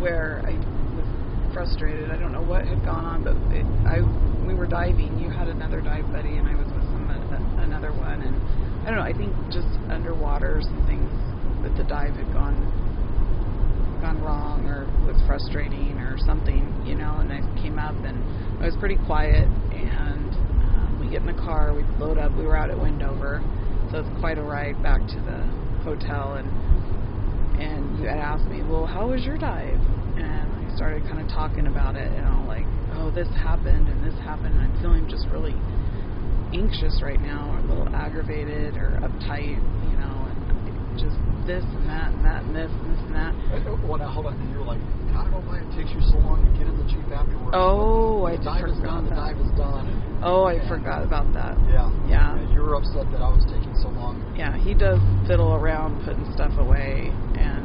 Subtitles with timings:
[0.00, 0.54] where I
[0.94, 1.06] was
[1.52, 2.10] frustrated.
[2.10, 4.00] I don't know what had gone on, but it, I
[4.46, 5.18] we were diving.
[5.18, 8.34] You had another dive buddy, and I was with some uh, another one, and
[8.86, 9.06] I don't know.
[9.06, 11.10] I think just underwater, some things
[11.62, 12.56] with the dive had gone
[14.00, 17.18] gone wrong or was frustrating or something, you know.
[17.18, 18.22] And I came up and
[18.62, 22.32] I was pretty quiet, and um, we get in the car, we load up.
[22.38, 23.42] We were out at Wendover,
[23.90, 25.42] so it's quite a ride back to the
[25.82, 26.46] hotel, and
[27.58, 29.80] and you had asked me, well, how was your dive?
[30.16, 34.02] And I started kind of talking about it, and I'm like, oh, this happened and
[34.02, 35.54] this happened, and I'm feeling just really
[36.54, 41.86] anxious right now, or a little aggravated or uptight, you know, and just this and
[41.88, 43.34] that and that and this and this and that.
[43.84, 44.40] Well, now hold on.
[44.40, 44.80] And you were like,
[45.12, 47.52] I don't know why it takes you so long to get in the jeep afterwards.
[47.52, 49.12] Oh, the I dive is forgot done.
[49.12, 49.86] The dive is done.
[49.88, 51.56] And, Oh, I and, forgot about that.
[51.70, 51.90] Yeah.
[52.08, 52.52] Yeah.
[52.52, 54.18] You were upset that I was taking so long.
[54.36, 57.64] Yeah, he does fiddle around putting stuff away, and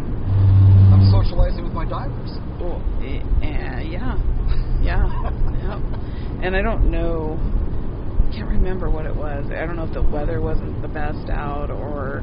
[0.94, 2.38] I'm socializing with my divers.
[2.62, 4.18] oh, eh, eh, yeah,
[4.82, 5.10] yeah,
[5.66, 5.82] yeah.
[6.46, 7.40] And I don't know,
[8.30, 9.46] I can't remember what it was.
[9.50, 12.22] I don't know if the weather wasn't the best out, or,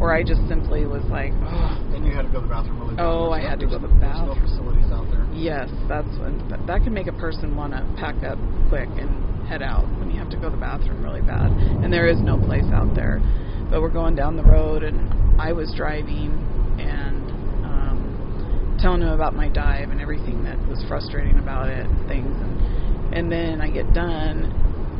[0.00, 2.80] or I just simply was like, oh, And you had to go to the bathroom
[2.80, 3.04] really bad.
[3.04, 4.38] Oh, There's I had to go to there's- the There's bathroom.
[4.38, 5.26] no facilities out there.
[5.36, 8.38] Yes, that's when that, that can make a person want to pack up
[8.68, 9.12] quick and
[9.48, 11.50] head out when you have to go to the bathroom really bad.
[11.82, 13.20] And there is no place out there.
[13.70, 16.32] But we're going down the road, and I was driving
[16.78, 17.24] and
[17.64, 22.28] um, telling him about my dive and everything that was frustrating about it and things.
[22.28, 24.52] And, and then I get done,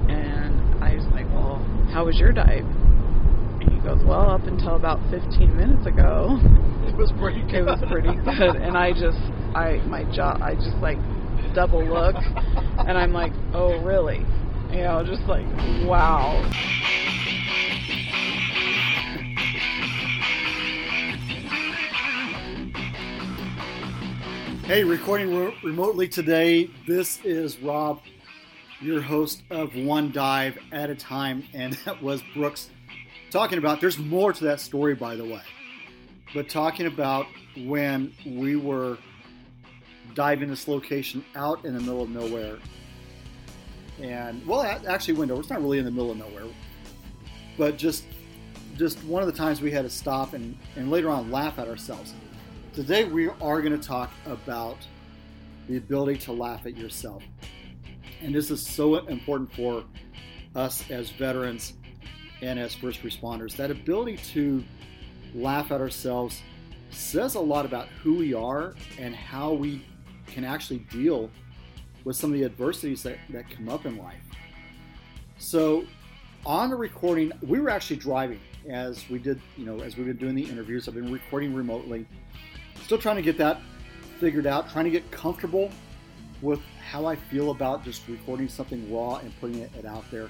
[0.09, 1.61] and I was like, "Well,
[1.93, 6.39] how was your dive?" And he goes, "Well, up until about 15 minutes ago."
[6.89, 7.55] It was pretty good.
[7.55, 9.21] it was pretty good and i just
[9.55, 10.97] i my jaw i just like
[11.55, 14.25] double look and i'm like oh really
[14.71, 15.47] you know just like
[15.87, 16.45] wow
[24.69, 26.69] Hey, recording re- remotely today.
[26.87, 28.03] This is Rob,
[28.83, 32.69] your host of One Dive at a Time, and that was Brooks
[33.31, 33.81] talking about.
[33.81, 35.41] There's more to that story, by the way,
[36.35, 37.25] but talking about
[37.57, 38.99] when we were
[40.15, 42.59] diving this location out in the middle of nowhere,
[44.01, 45.41] and well, actually, Wendover.
[45.41, 46.45] It's not really in the middle of nowhere,
[47.57, 48.05] but just
[48.77, 51.67] just one of the times we had to stop and, and later on laugh at
[51.67, 52.15] ourselves.
[52.73, 54.77] Today we are going to talk about
[55.69, 57.25] the ability to laugh at yourself.
[58.23, 59.83] And this is so important for
[60.55, 61.73] us as veterans
[62.41, 63.57] and as first responders.
[63.57, 64.63] That ability to
[65.35, 66.41] laugh at ourselves
[66.91, 69.85] says a lot about who we are and how we
[70.27, 71.31] can actually deal
[72.05, 74.23] with some of the adversities that, that come up in life.
[75.39, 75.85] So
[76.47, 80.17] on the recording, we were actually driving as we did, you know, as we've been
[80.17, 80.89] doing the interviews.
[80.89, 82.07] I've been recording remotely.
[82.85, 83.61] Still trying to get that
[84.19, 85.71] figured out, trying to get comfortable
[86.43, 86.61] with
[86.91, 90.29] how I feel about just recording something raw and putting it out there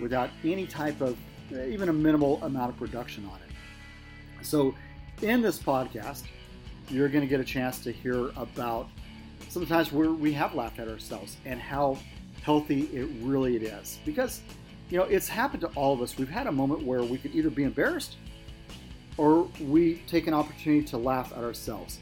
[0.00, 1.16] without any type of,
[1.52, 4.44] even a minimal amount of production on it.
[4.44, 4.74] So,
[5.22, 6.24] in this podcast,
[6.88, 8.88] you're going to get a chance to hear about
[9.48, 11.98] sometimes where we have laughed at ourselves and how
[12.42, 13.98] healthy it really it is.
[14.04, 14.40] Because,
[14.90, 16.16] you know, it's happened to all of us.
[16.16, 18.16] We've had a moment where we could either be embarrassed
[19.16, 21.98] or we take an opportunity to laugh at ourselves.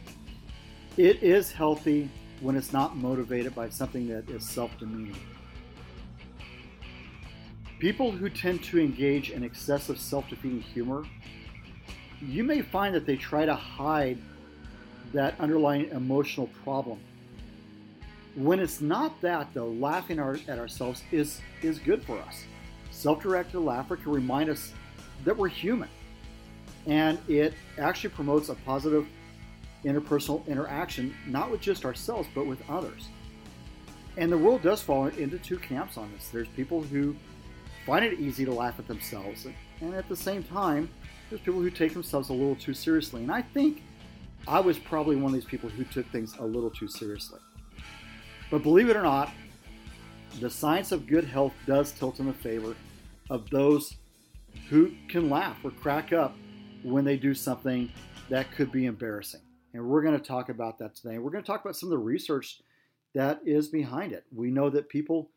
[0.97, 2.08] It is healthy
[2.41, 5.16] when it's not motivated by something that is self demeaning.
[7.78, 11.04] People who tend to engage in excessive self defeating humor,
[12.20, 14.18] you may find that they try to hide
[15.12, 16.98] that underlying emotional problem.
[18.36, 22.44] When it's not that, though, laughing our, at ourselves is, is good for us.
[22.91, 24.72] Self directed laughter can remind us
[25.24, 25.88] that we're human
[26.86, 29.06] and it actually promotes a positive
[29.84, 33.08] interpersonal interaction, not with just ourselves, but with others.
[34.16, 36.28] And the world does fall into two camps on this.
[36.28, 37.16] There's people who
[37.84, 39.47] find it easy to laugh at themselves,
[39.80, 40.88] and at the same time,
[41.28, 43.22] there's people who take themselves a little too seriously.
[43.22, 43.83] And I think
[44.47, 47.41] I was probably one of these people who took things a little too seriously.
[48.51, 49.31] But believe it or not,
[50.41, 52.77] the science of good health does tilt in the favor
[53.31, 53.97] of those
[54.69, 56.37] who can laugh or crack up
[56.83, 57.91] when they do something
[58.28, 59.41] that could be embarrassing.
[59.72, 61.19] And we're going to talk about that today.
[61.19, 62.60] We're going to talk about some of the research
[63.15, 64.25] that is behind it.
[64.34, 65.31] We know that people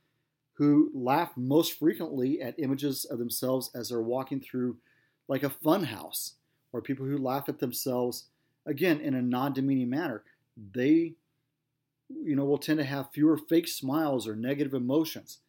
[0.54, 4.78] who laugh most frequently at images of themselves as they're walking through
[5.28, 6.34] like a fun house,
[6.74, 8.26] or people who laugh at themselves
[8.66, 10.24] again in a non-demeaning manner,
[10.74, 11.14] they
[12.10, 15.40] you know will tend to have fewer fake smiles or negative emotions.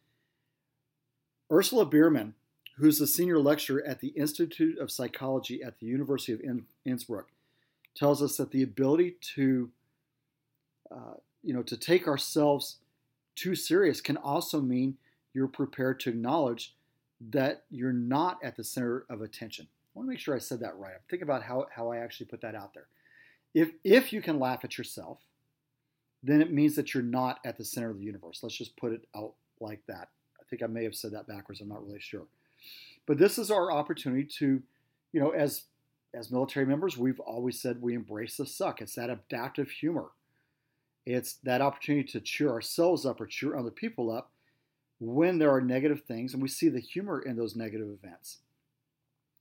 [1.51, 2.33] Ursula Beermann,
[2.77, 6.41] who's the senior lecturer at the Institute of Psychology at the University of
[6.85, 7.27] Innsbruck,
[7.95, 9.71] tells us that the ability to
[10.91, 12.77] uh, you know, to take ourselves
[13.35, 14.97] too serious can also mean
[15.33, 16.75] you're prepared to acknowledge
[17.29, 19.67] that you're not at the center of attention.
[19.71, 20.93] I want to make sure I said that right.
[20.93, 22.87] I'm Think about how, how I actually put that out there.
[23.53, 25.19] If, if you can laugh at yourself,
[26.23, 28.39] then it means that you're not at the center of the universe.
[28.43, 30.09] Let's just put it out like that.
[30.39, 31.61] I think I may have said that backwards.
[31.61, 32.25] I'm not really sure.
[33.07, 34.61] But this is our opportunity to,
[35.11, 35.63] you know, as
[36.13, 38.81] as military members, we've always said we embrace the suck.
[38.81, 40.09] It's that adaptive humor.
[41.05, 44.31] It's that opportunity to cheer ourselves up or cheer other people up
[44.99, 48.39] when there are negative things, and we see the humor in those negative events.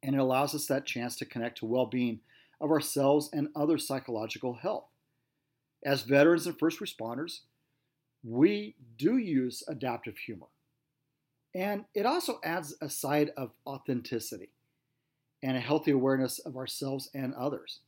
[0.02, 2.20] And it allows us that chance to connect to well being
[2.60, 4.86] of ourselves and other psychological health.
[5.84, 7.40] As veterans and first responders,
[8.22, 10.46] we do use adaptive humor.
[11.54, 14.50] And it also adds a side of authenticity
[15.42, 17.80] and a healthy awareness of ourselves and others.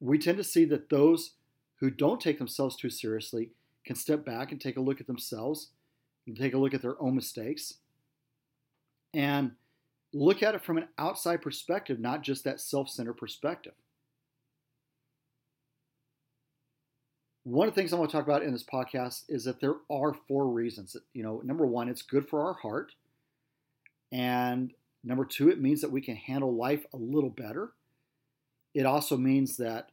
[0.00, 1.32] We tend to see that those
[1.80, 3.50] who don't take themselves too seriously
[3.84, 5.70] can step back and take a look at themselves
[6.26, 7.74] and take a look at their own mistakes
[9.12, 9.52] and
[10.12, 13.74] look at it from an outside perspective, not just that self centered perspective.
[17.44, 19.74] One of the things I want to talk about in this podcast is that there
[19.90, 20.96] are four reasons.
[21.12, 22.92] You know, number one, it's good for our heart.
[24.12, 24.72] And
[25.02, 27.72] number two, it means that we can handle life a little better.
[28.74, 29.90] It also means that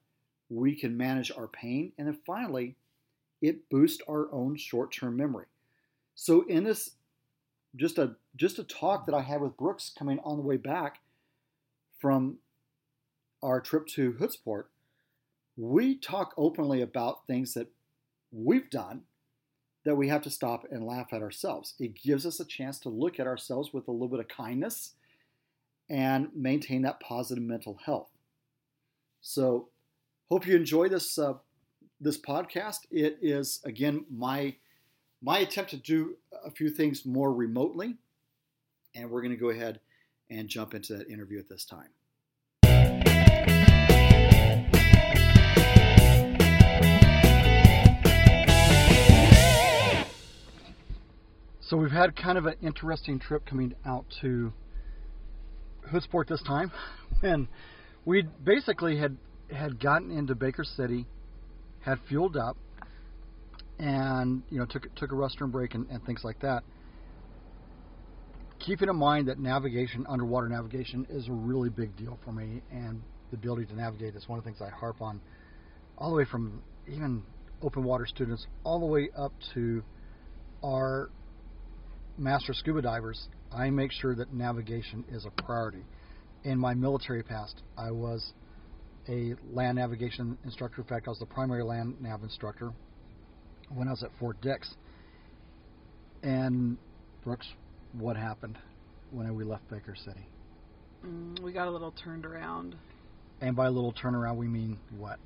[0.50, 1.92] we can manage our pain.
[1.98, 2.76] And then finally,
[3.42, 5.46] it boosts our own short term memory.
[6.16, 6.92] So, in this,
[7.76, 11.00] just a just a talk that I had with Brooks coming on the way back
[12.00, 12.38] from
[13.42, 14.66] our trip to Hoodsport,
[15.60, 17.68] we talk openly about things that
[18.32, 19.02] we've done
[19.84, 21.74] that we have to stop and laugh at ourselves.
[21.80, 24.94] It gives us a chance to look at ourselves with a little bit of kindness
[25.90, 28.10] and maintain that positive mental health.
[29.22, 29.68] So,
[30.30, 31.34] hope you enjoy this uh,
[32.00, 32.80] this podcast.
[32.90, 34.56] It is again my
[35.22, 36.16] my attempt to do
[36.46, 37.98] a few things more remotely,
[38.96, 39.82] and we're going to go ahead
[40.30, 41.90] and jump into that interview at this time.
[51.70, 54.52] So we've had kind of an interesting trip coming out to
[55.94, 56.72] Hoodsport this time,
[57.22, 57.48] and
[58.06, 59.18] we basically had
[59.52, 61.06] had gotten into Baker City,
[61.82, 62.58] had fueled up,
[63.78, 66.64] and you know took took a restroom break and, and things like that.
[68.58, 73.00] Keeping in mind that navigation, underwater navigation, is a really big deal for me, and
[73.30, 75.22] the ability to navigate is one of the things I harp on,
[76.00, 77.22] all the way from even
[77.62, 79.84] open water students all the way up to
[80.64, 81.12] our
[82.20, 85.84] master scuba divers, I make sure that navigation is a priority.
[86.44, 88.34] In my military past, I was
[89.08, 90.82] a land navigation instructor.
[90.82, 92.72] In fact, I was the primary land nav instructor
[93.70, 94.76] when I was at Fort Dix.
[96.22, 96.78] And
[97.24, 97.48] Brooks,
[97.94, 98.58] what happened
[99.12, 100.28] when we left Baker City?
[101.06, 102.76] Mm, we got a little turned around.
[103.42, 105.18] And by a little turnaround, we mean what?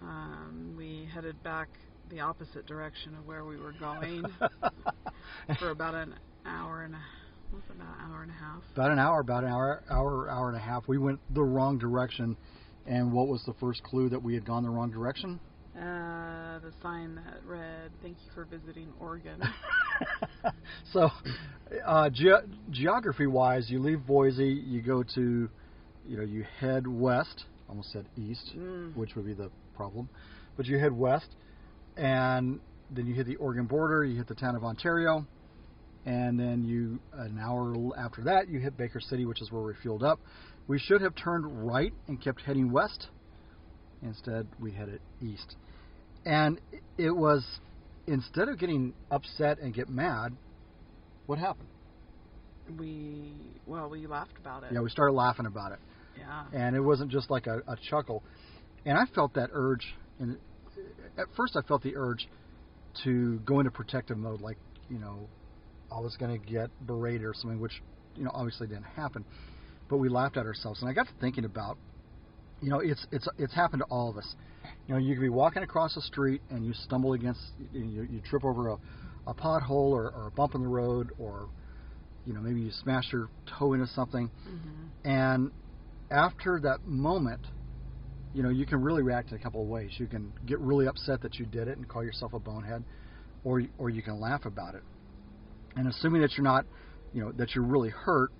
[0.00, 1.68] Um, we headed back
[2.10, 4.24] the opposite direction of where we were going
[5.58, 6.14] for about an
[6.44, 7.00] hour and a
[7.50, 8.62] what's about an hour and a half.
[8.74, 10.88] About an hour, about an hour, hour, hour and a half.
[10.88, 12.36] We went the wrong direction.
[12.86, 15.40] And what was the first clue that we had gone the wrong direction?
[15.76, 19.42] Uh, the sign that read "Thank you for visiting Oregon."
[20.92, 21.10] so,
[21.84, 25.48] uh, ge- geography-wise, you leave Boise, you go to,
[26.06, 27.44] you know, you head west.
[27.68, 28.94] Almost said east, Mm.
[28.96, 30.08] which would be the problem,
[30.56, 31.26] but you head west,
[31.96, 34.04] and then you hit the Oregon border.
[34.04, 35.26] You hit the town of Ontario,
[36.04, 39.74] and then you an hour after that you hit Baker City, which is where we
[39.82, 40.20] fueled up.
[40.68, 43.08] We should have turned right and kept heading west.
[44.02, 45.56] Instead, we headed east.
[46.24, 46.60] And
[46.98, 47.44] it was
[48.06, 50.36] instead of getting upset and get mad,
[51.26, 51.68] what happened?
[52.78, 53.32] we
[53.66, 54.72] well, we laughed about it.
[54.72, 55.78] Yeah, we started laughing about it.
[56.18, 56.44] Yeah.
[56.52, 58.22] And it wasn't just like a, a chuckle.
[58.84, 59.86] And I felt that urge.
[60.18, 60.38] And
[61.18, 62.28] at first, I felt the urge
[63.04, 65.28] to go into protective mode, like, you know,
[65.90, 67.82] I was going to get berated or something, which,
[68.16, 69.24] you know, obviously didn't happen.
[69.88, 70.80] But we laughed at ourselves.
[70.80, 71.78] And I got to thinking about,
[72.60, 74.34] you know, it's it's it's happened to all of us.
[74.86, 77.40] You know, you could be walking across the street and you stumble against,
[77.72, 78.76] you, you trip over a,
[79.26, 81.48] a pothole or, or a bump in the road, or
[82.24, 85.52] you know, maybe you smash your toe into something, hmm and
[86.10, 87.46] after that moment,
[88.36, 89.90] you know, you can really react in a couple of ways.
[89.96, 92.84] You can get really upset that you did it and call yourself a bonehead,
[93.44, 94.82] or or you can laugh about it.
[95.76, 96.66] And assuming that you're not,
[97.12, 98.30] you know, that you're really hurt,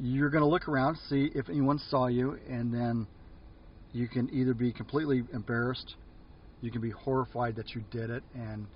[0.00, 3.06] you're going to look around, see if anyone saw you, and then
[3.92, 5.96] you can either be completely embarrassed
[6.60, 8.66] you can be horrified that you did it and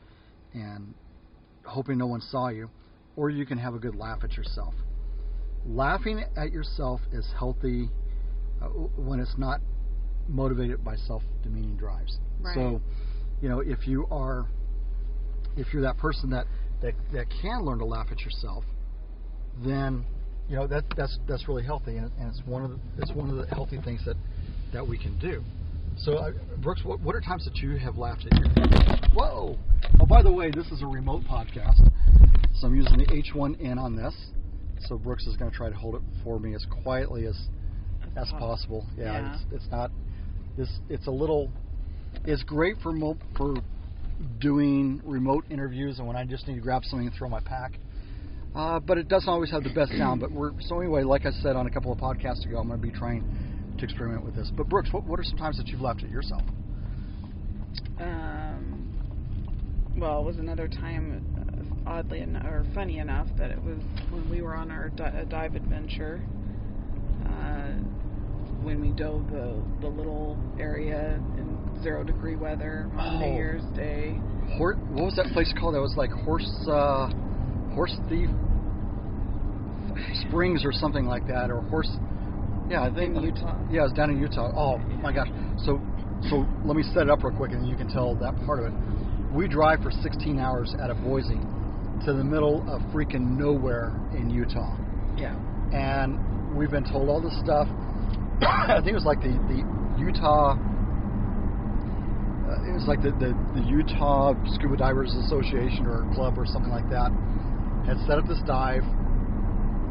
[0.52, 0.94] and
[1.64, 2.68] hoping no one saw you,
[3.16, 4.74] or you can have a good laugh at yourself.
[5.66, 7.88] Laughing at yourself is healthy
[8.60, 9.60] uh, when it's not
[10.30, 12.18] motivated by self-demeaning drives.
[12.40, 12.54] Right.
[12.54, 12.80] So,
[13.42, 14.46] you know, if you are
[15.56, 16.46] if you're that person that
[16.82, 18.64] that, that can learn to laugh at yourself,
[19.64, 20.04] then
[20.48, 23.30] you know that that's that's really healthy, and, and it's one of the it's one
[23.30, 24.16] of the healthy things that
[24.72, 25.42] that we can do.
[25.98, 26.30] So, uh,
[26.62, 28.48] Brooks, what, what are times that you have laughed at your
[29.12, 29.58] Whoa!
[29.98, 31.78] Oh, by the way, this is a remote podcast,
[32.54, 34.14] so I'm using the H1N on this.
[34.88, 37.36] So Brooks is going to try to hold it for me as quietly as
[38.16, 38.86] as possible.
[38.96, 39.34] Yeah, Yeah.
[39.34, 39.90] It's, it's not
[40.60, 40.70] this.
[40.88, 41.50] It's a little.
[42.24, 43.54] It's great for mo- for
[44.38, 47.78] doing remote interviews and when I just need to grab something and throw my pack.
[48.54, 50.20] Uh, but it doesn't always have the best sound.
[50.20, 51.02] But we're so anyway.
[51.02, 53.24] Like I said on a couple of podcasts ago, I'm going to be trying
[53.78, 54.50] to experiment with this.
[54.56, 56.42] But Brooks, what, what are some times that you've laughed at yourself?
[57.98, 58.92] Um,
[59.96, 63.78] well, it was another time, oddly en- or funny enough, that it was
[64.10, 66.20] when we were on our di- dive adventure.
[68.62, 73.18] When we dove the the little area in zero degree weather on Oh.
[73.26, 74.20] New Year's Day.
[74.58, 75.74] Hor- what was that place called?
[75.74, 77.08] That was like horse uh,
[77.74, 78.28] horse thief
[80.28, 81.90] springs or something like that, or horse.
[82.68, 83.56] Yeah, I think In Utah.
[83.70, 84.52] Yeah, it was down in Utah.
[84.54, 85.28] Oh my gosh!
[85.64, 85.80] So,
[86.28, 88.66] so let me set it up real quick, and you can tell that part of
[88.66, 88.72] it.
[89.34, 91.38] We drive for 16 hours out of Boise
[92.04, 94.76] to the middle of freaking nowhere in Utah,
[95.16, 95.34] Yeah.
[95.72, 97.68] and we've been told all this stuff.
[98.46, 99.60] I think it was like the the
[100.00, 100.56] Utah.
[102.50, 106.72] Uh, it was like the, the the Utah Scuba Divers Association or club or something
[106.72, 107.12] like that
[107.86, 108.82] had set up this dive.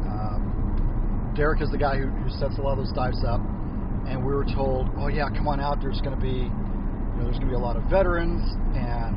[0.06, 3.40] Um, Derek is the guy who, who sets a lot of those dives up,
[4.06, 5.80] and we were told, "Oh yeah, come on out.
[5.80, 8.42] There's going to be, you know, there's going to be a lot of veterans,
[8.74, 9.14] and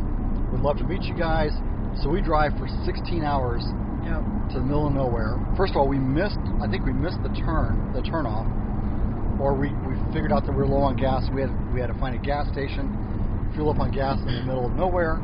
[0.51, 1.51] we'd love to meet you guys."
[2.01, 3.61] So we drive for 16 hours
[4.03, 4.49] Yep.
[4.51, 5.37] to the middle of nowhere.
[5.55, 6.41] First of all, we missed.
[6.61, 8.47] I think we missed the turn, the turn off,
[9.39, 11.29] or we, we figured out that we were low on gas.
[11.33, 14.43] We had we had to find a gas station, fuel up on gas in the
[14.43, 15.15] middle of nowhere,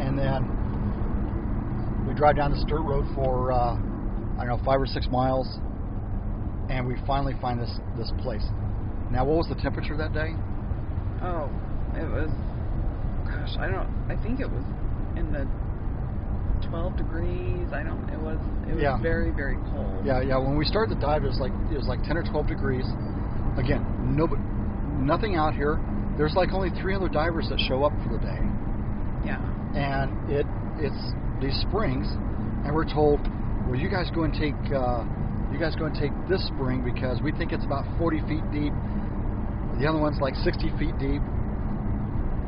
[0.00, 0.46] and then
[2.06, 5.58] we drive down this dirt road for uh, I don't know five or six miles,
[6.68, 8.44] and we finally find this this place.
[9.10, 10.34] Now, what was the temperature that day?
[11.22, 11.50] Oh,
[11.94, 12.30] it was.
[13.26, 13.90] Gosh, I don't.
[14.08, 14.64] I think it was
[15.16, 15.46] in the
[16.70, 17.68] 12 degrees.
[17.72, 18.08] I don't.
[18.10, 18.38] It was.
[18.68, 18.98] It was Yeah.
[19.02, 20.06] very very cold.
[20.06, 20.38] Yeah, yeah.
[20.38, 22.86] When we started the dive, it was like it was like 10 or 12 degrees.
[23.58, 23.84] Again,
[24.16, 24.40] nobody,
[24.98, 25.78] nothing out here.
[26.16, 28.40] There's like only three other divers that show up for the day,
[29.26, 29.40] Yeah.
[29.74, 30.46] and it
[30.78, 31.02] it's
[31.40, 32.06] these springs,
[32.64, 33.20] and we're told,
[33.66, 35.02] well, you guys go and take uh,
[35.52, 38.72] you guys go and take this spring because we think it's about 40 feet deep.
[39.80, 41.22] The other one's like 60 feet deep.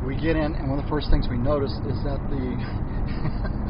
[0.06, 2.42] We get in, and one of the first things we notice is that the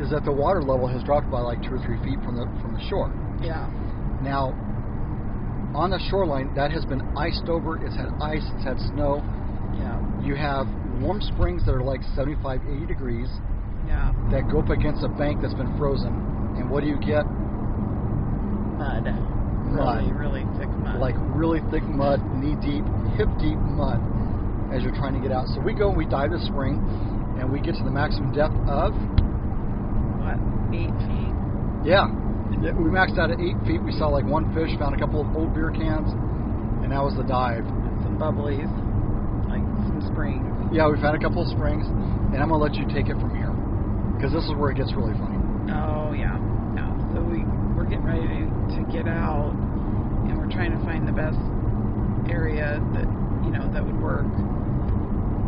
[0.00, 2.46] is that the water level has dropped by like two or three feet from the
[2.62, 3.12] from the shore.
[3.42, 3.68] Yeah.
[4.22, 4.54] Now,
[5.74, 7.76] on the shoreline, that has been iced over.
[7.84, 9.20] It's had ice, it's had snow.
[9.76, 9.98] Yeah.
[10.24, 10.66] You have
[11.00, 13.28] warm springs that are like 75, 80 degrees
[13.86, 14.12] Yeah.
[14.30, 16.12] that go up against a bank that's been frozen.
[16.56, 17.24] And what do you get?
[18.78, 19.04] Mud.
[19.72, 20.04] Mud.
[20.04, 21.00] Really, really thick mud.
[21.00, 22.84] Like really thick mud, knee deep,
[23.16, 24.00] hip deep mud
[24.72, 25.48] as you're trying to get out.
[25.48, 26.80] So we go and we dive the spring
[27.38, 28.92] and we get to the maximum depth of?
[30.72, 31.34] Eight feet.
[31.84, 32.08] yeah,
[32.60, 33.82] Yeah, we maxed out at eight feet.
[33.82, 36.10] We saw like one fish, found a couple of old beer cans,
[36.82, 37.64] and that was the dive.
[38.04, 38.68] Some bubblies.
[39.48, 40.48] Like some springs.
[40.72, 43.36] Yeah, we found a couple of springs, and I'm gonna let you take it from
[43.36, 43.52] here
[44.16, 45.36] because this is where it gets really funny.
[45.72, 46.36] Oh yeah.
[46.76, 46.88] Yeah.
[47.12, 47.44] So we
[47.76, 48.44] we're getting ready to,
[48.76, 49.52] to get out,
[50.28, 51.40] and we're trying to find the best
[52.32, 53.08] area that
[53.44, 54.24] you know that would work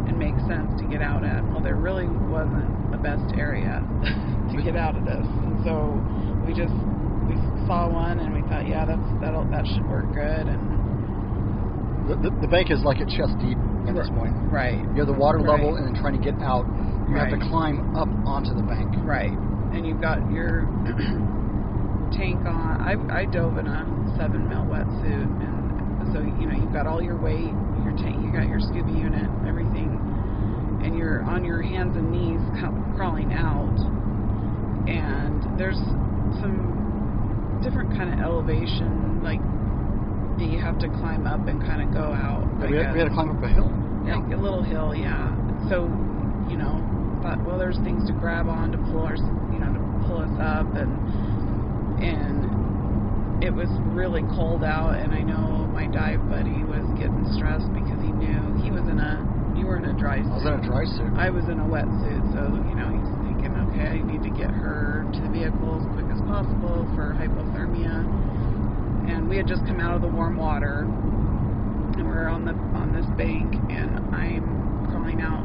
[0.04, 1.40] and make sense to get out at.
[1.49, 3.81] Well, there really wasn't the best area
[4.56, 5.94] to get out of this, and so
[6.46, 6.75] we just
[7.28, 7.34] we
[7.66, 10.62] saw one and we thought, yeah, that's that'll that should work good, and
[12.08, 13.56] The, the, the bank is like at chest deep
[13.88, 14.32] at this point.
[14.52, 15.84] right, You have the water level, Right.
[15.84, 16.64] and then trying to get out,
[17.08, 18.92] you have to climb up onto the bank.
[19.04, 19.32] right,
[19.73, 20.68] and you've got your
[22.12, 22.76] tank on.
[22.80, 23.80] I I dove in a
[24.16, 28.30] seven mil wetsuit, and so you know you've got all your weight, your tank, you
[28.32, 29.90] got your scuba unit, everything,
[30.84, 32.40] and you're on your hands and knees
[32.96, 33.75] crawling out,
[34.88, 35.79] and there's
[36.41, 39.41] some different kind of elevation, like
[40.38, 42.45] that you have to climb up and kind of go out.
[42.61, 43.71] I we, had, we had to climb up a hill.
[44.05, 45.33] Yeah, like a little hill, yeah.
[45.71, 45.88] So,
[46.50, 46.76] you know,
[47.23, 50.37] thought, well, there's things to grab on to pull our, you know, to pull us
[50.43, 50.93] up, and
[52.05, 57.73] and it was really cold out, and I know my dive buddy was getting stressed
[57.73, 59.25] because he knew he was in a
[59.57, 60.29] You were in a dry suit.
[60.29, 61.12] I was in a dry suit.
[61.17, 63.03] I was in a wetsuit, so you know he's thinking, okay,
[63.85, 68.05] I need to get her to the vehicle as quick as possible for hypothermia.
[69.09, 72.93] And we had just come out of the warm water, and we're on the on
[72.93, 75.45] this bank, and I'm crawling out,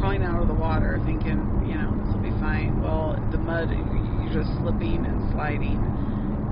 [0.00, 2.80] crawling out of the water, thinking, you know, this will be fine.
[2.80, 5.76] Well, the mud, you're just slipping and sliding,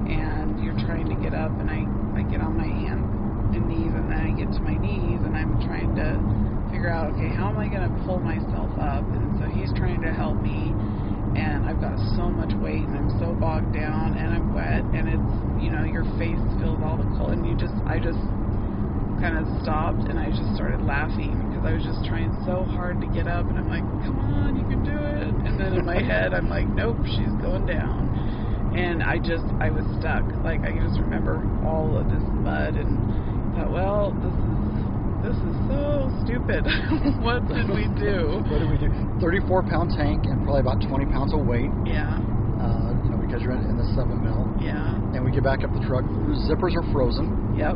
[0.09, 1.89] and you're trying to get up, and I
[2.21, 3.05] I get on my hands
[3.57, 6.21] and knees, and then I get to my knees, and I'm trying to
[6.71, 9.05] figure out, okay, how am I going to pull myself up?
[9.15, 10.75] And so he's trying to help me,
[11.37, 15.05] and I've got so much weight, and I'm so bogged down, and I'm wet, and
[15.05, 18.19] it's, you know, your face feels all the cold, and you just, I just
[19.21, 23.01] kind of stopped, and I just started laughing because I was just trying so hard
[23.05, 25.33] to get up, and I'm like, come on, you can do it.
[25.45, 28.09] And then in my head, I'm like, nope, she's going down.
[28.77, 30.25] And I just, I was stuck.
[30.45, 32.93] Like, I just remember all of this mud and
[33.57, 34.66] thought, well, this is
[35.27, 36.63] this is so stupid.
[37.27, 38.41] what did we do?
[38.51, 38.89] What did we do?
[39.21, 41.71] 34 pound tank and probably about 20 pounds of weight.
[41.85, 42.15] Yeah,
[42.63, 44.47] Uh, you know, because you're in, in the seven mil.
[44.63, 46.05] yeah, And we get back up the truck.
[46.07, 47.75] The zippers are frozen, yep,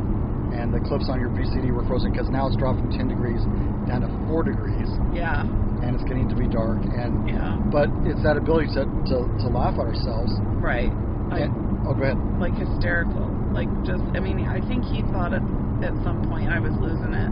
[0.55, 3.41] and the clips on your BCD were frozen because now it's dropped from 10 degrees
[3.87, 5.43] down to four degrees, yeah,
[5.83, 6.79] and it's getting to be dark.
[6.87, 7.57] And yeah.
[7.71, 10.31] but it's that ability to to, to laugh at ourselves.
[10.61, 10.91] Right.
[11.31, 11.51] I, And,
[11.91, 12.19] oh, go ahead.
[12.39, 13.27] like hysterical.
[13.51, 15.43] Like just, I mean, I think he thought at,
[15.83, 17.31] at some point I was losing it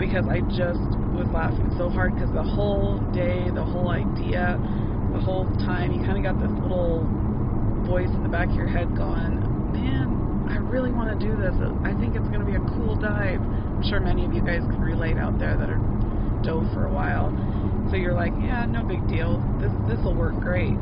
[0.00, 0.80] because I just
[1.12, 4.56] was laughing so hard because the whole day, the whole idea,
[5.12, 7.04] the whole time, you kind of got this little
[7.84, 11.52] voice in the back of your head going, man, I really want to do this.
[11.84, 13.42] I think it's going to be a cool dive.
[13.42, 15.82] I'm sure many of you guys can relate out there that are
[16.42, 17.34] dove for a while.
[17.90, 19.42] So you're like, yeah, no big deal.
[19.60, 20.76] This this will work great.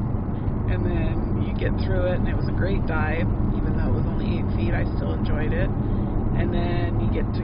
[0.68, 3.96] And then you get through it, and it was a great dive, even though it
[4.02, 4.74] was only eight feet.
[4.74, 5.70] I still enjoyed it.
[6.36, 7.42] And then you get to,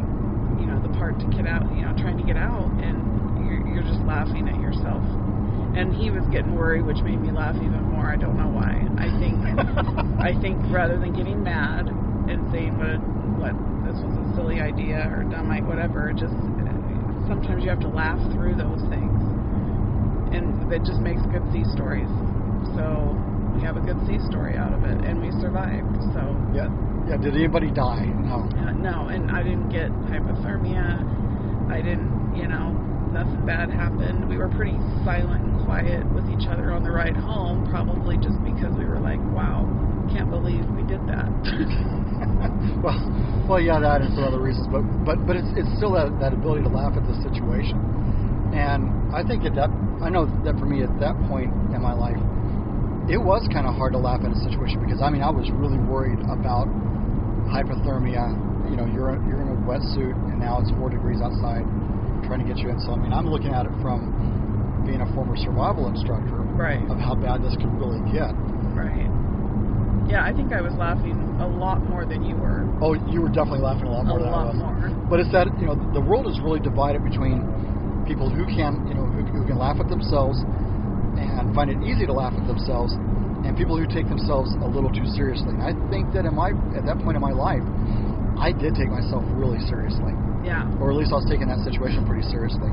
[0.60, 2.98] you know, the part to get out, you know, trying to get out, and
[3.46, 5.00] you're, you're just laughing at yourself.
[5.72, 8.10] And he was getting worried, which made me laugh even more.
[8.12, 8.76] I don't know why.
[9.00, 9.40] I think,
[10.20, 11.88] I think rather than getting mad
[12.28, 12.98] and saying what, a,
[13.40, 13.54] what
[13.88, 16.34] this was a silly idea or dumb, I- whatever, just
[17.30, 19.16] sometimes you have to laugh through those things,
[20.36, 22.10] and that just makes good sea stories.
[22.74, 23.16] So
[23.54, 25.96] we have a good sea story out of it, and we survived.
[26.14, 26.22] So
[26.54, 26.70] Yeah.
[27.08, 27.18] Yeah.
[27.18, 28.06] Did anybody die?
[28.22, 28.46] No.
[28.56, 31.02] uh, no, and I didn't get hypothermia.
[31.70, 32.70] I didn't, you know,
[33.12, 34.28] nothing bad happened.
[34.28, 38.40] We were pretty silent and quiet with each other on the ride home, probably just
[38.42, 39.68] because we were like, wow,
[40.10, 41.28] can't believe we did that.
[42.82, 42.98] well,
[43.48, 46.32] well, yeah, that and some other reasons, but but but it's it's still that that
[46.32, 47.78] ability to laugh at the situation,
[48.56, 49.70] and I think at that
[50.00, 52.18] I know that for me at that point in my life,
[53.10, 55.50] it was kind of hard to laugh at a situation because I mean I was
[55.50, 56.70] really worried about
[57.50, 58.30] hypothermia.
[58.70, 61.66] You know, you're you're in a wetsuit and now it's four degrees outside,
[62.24, 62.78] trying to get you in.
[62.78, 64.14] So I mean I'm looking at it from
[64.86, 68.34] being a former survival instructor right, of how bad this could really get.
[68.74, 69.10] right.
[70.10, 72.66] Yeah, I think I was laughing a lot more than you were.
[72.82, 74.58] Oh, you were definitely laughing a lot more a than I lot was.
[74.58, 75.06] more.
[75.06, 77.46] But it's that you know the world is really divided between
[78.06, 80.42] people who can you know who, who can laugh at themselves
[81.22, 82.92] and find it easy to laugh at themselves,
[83.46, 85.54] and people who take themselves a little too seriously.
[85.54, 87.64] And I think that in my at that point in my life,
[88.38, 92.06] I did take myself really seriously, Yeah, or at least I was taking that situation
[92.06, 92.70] pretty seriously.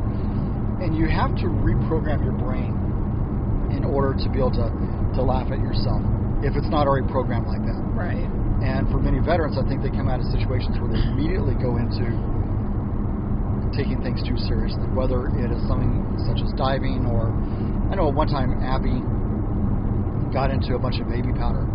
[0.82, 2.74] And you have to reprogram your brain
[3.76, 4.70] in order to be able to
[5.16, 6.02] to laugh at yourself
[6.42, 7.82] if it's not already programmed like that.
[7.94, 8.30] right.
[8.60, 11.80] And for many veterans, I think they come out of situations where they immediately go
[11.80, 12.12] into
[13.76, 17.32] taking things too seriously, whether it is something such as diving or
[17.90, 19.02] I know one time Abby
[20.32, 21.66] got into a bunch of baby powder.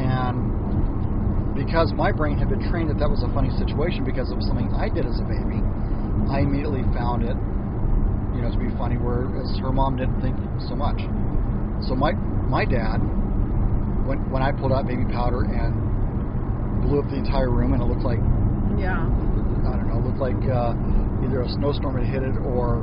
[0.00, 4.36] And because my brain had been trained that that was a funny situation because it
[4.36, 5.60] was something I did as a baby,
[6.32, 7.36] I immediately found it,
[8.32, 10.36] you know, to be funny, whereas her mom didn't think
[10.68, 11.04] so much.
[11.84, 12.12] So my
[12.48, 13.04] my dad
[14.08, 15.76] when when I pulled out baby powder and
[16.82, 18.20] blew up the entire room, and it looked like
[18.80, 19.04] Yeah,
[19.68, 20.72] I don't know, it looked like uh,
[21.20, 22.80] either a snowstorm had hit it or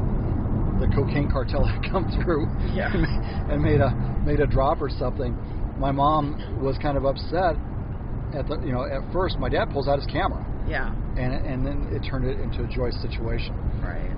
[0.79, 2.93] the cocaine cartel had come through Yeah.
[2.93, 3.91] and, made a
[4.25, 5.35] made a drop or something.
[5.77, 7.55] My mom was kind of upset
[8.33, 9.37] at the you know at first.
[9.39, 12.67] My dad pulls out his camera, yeah, and and then it turned it into a
[12.67, 13.53] joyous situation.
[13.81, 14.11] right.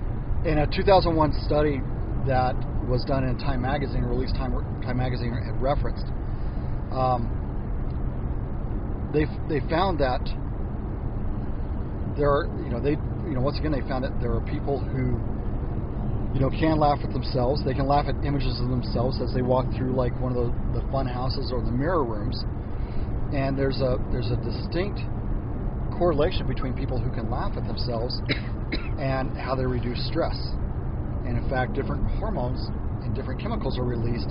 [0.46, 1.80] In a 2001 study
[2.26, 2.56] that
[2.88, 6.06] was done in Time Magazine, released Time Time Magazine had referenced,
[6.92, 7.28] um,
[9.12, 10.20] they they found that
[12.16, 12.96] there are you know they
[13.28, 15.18] you know once again they found that there are people who
[16.34, 17.64] you know can laugh at themselves.
[17.64, 20.80] They can laugh at images of themselves as they walk through like one of the,
[20.80, 22.44] the fun houses or the mirror rooms.
[23.34, 25.00] And there's a there's a distinct
[25.98, 28.20] correlation between people who can laugh at themselves
[28.98, 30.38] and how they reduce stress.
[31.26, 32.58] And in fact, different hormones
[33.04, 34.30] and different chemicals are released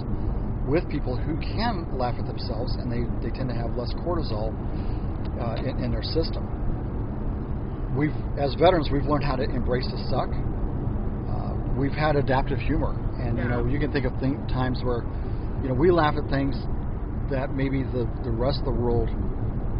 [0.68, 4.54] with people who can laugh at themselves, and they, they tend to have less cortisol
[5.42, 6.46] uh, in, in their system.
[7.98, 10.30] We've, as veterans, we've learned how to embrace the suck.
[11.80, 12.92] We've had adaptive humor,
[13.24, 15.04] and you know you can think of th- times where,
[15.64, 16.60] you know, we laugh at things
[17.32, 19.08] that maybe the the rest of the world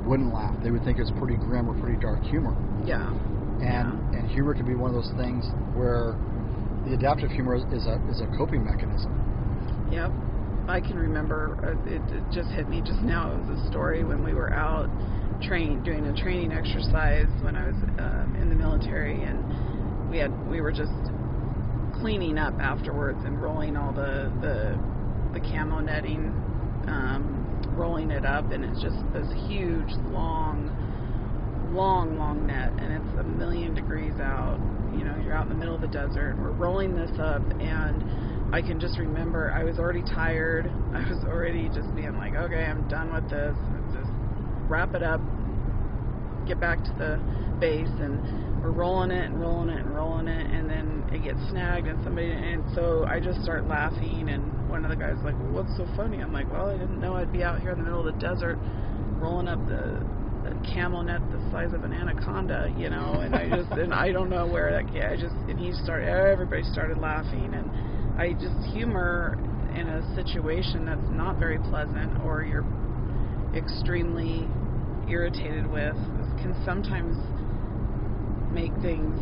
[0.08, 0.56] wouldn't laugh.
[0.64, 2.56] They would think it's pretty grim or pretty dark humor.
[2.86, 3.12] Yeah.
[3.60, 4.18] And Yeah.
[4.18, 5.44] and humor can be one of those things
[5.76, 6.16] where
[6.88, 9.12] the adaptive humor is, is a is a coping mechanism.
[9.92, 10.12] Yep.
[10.70, 13.34] I can remember uh, it, it just hit me just now.
[13.34, 14.88] It was a story when we were out
[15.42, 19.44] train doing a training exercise when I was um, in the military, and
[20.10, 20.94] we had we were just
[22.02, 24.78] cleaning up afterwards and rolling all the the
[25.34, 26.28] the camo netting,
[26.88, 30.70] um, rolling it up, and it's just this huge long
[31.72, 34.58] long, long net, and it's a million degrees out.
[34.92, 36.36] You know, you're out in the middle of the desert.
[36.40, 40.66] We're rolling this up, and I can just remember I was already tired.
[40.94, 43.56] I was already just being like, okay, I'm done with this.
[43.94, 44.10] Just
[44.68, 45.22] wrap it up,
[46.48, 47.20] get back to the
[47.60, 51.40] base, and we're rolling it and rolling it and rolling it, and then it gets
[51.50, 55.36] snagged, and somebody, and so I just start laughing, and one of the guys like,
[55.40, 56.22] well, what's so funny?
[56.22, 58.20] I'm like, well, I didn't know I'd be out here in the middle of the
[58.22, 58.58] desert
[59.18, 60.06] rolling up the
[60.40, 64.12] a camel net the size of an anaconda, you know, and I just and I
[64.12, 65.04] don't know where that came.
[65.04, 67.68] I just and he started everybody started laughing and
[68.18, 69.36] I just humor
[69.76, 72.66] in a situation that's not very pleasant or you're
[73.54, 74.48] extremely
[75.10, 75.98] irritated with
[76.40, 77.18] can sometimes
[78.52, 79.18] make things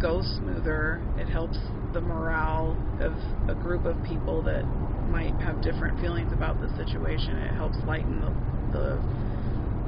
[0.00, 1.02] go smoother.
[1.16, 1.58] It helps
[1.92, 3.14] the morale of
[3.48, 4.64] a group of people that
[5.08, 7.36] might have different feelings about the situation.
[7.38, 8.32] It helps lighten the,
[8.78, 9.00] the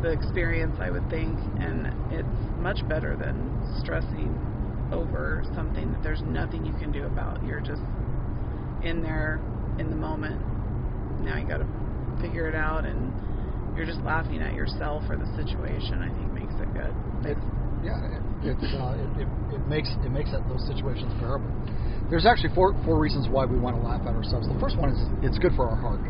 [0.02, 3.36] the experience, I would think, and it's much better than
[3.80, 4.28] stressing
[4.92, 7.42] over something that there's nothing you can do about.
[7.44, 7.82] You're just
[8.84, 9.40] in there
[9.78, 10.40] in the moment.
[11.24, 11.68] Now you got to
[12.20, 13.12] figure it out, and
[13.76, 16.02] you're just laughing at yourself or the situation.
[16.02, 16.94] I think makes it good.
[17.24, 17.38] It,
[17.82, 21.48] yeah, it's, uh, it, it, it makes it makes that, those situations bearable.
[22.10, 24.46] There's actually four four reasons why we want to laugh at ourselves.
[24.48, 26.00] The first one is it's good for our heart.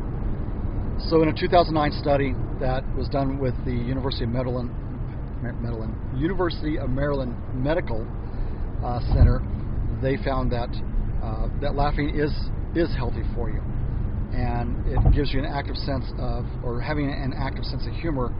[1.10, 4.70] So, in a 2009 study that was done with the University of Maryland,
[6.16, 8.06] University of Maryland Medical
[8.82, 9.42] uh, Center,
[10.00, 10.72] they found that
[11.22, 12.32] uh, that laughing is
[12.74, 13.60] is healthy for you,
[14.32, 18.32] and it gives you an active sense of, or having an active sense of humor